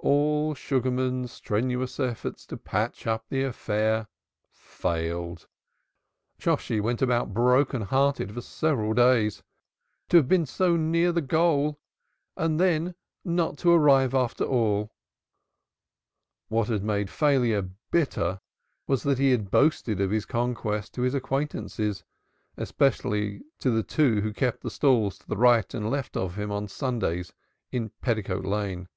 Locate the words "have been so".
10.18-10.76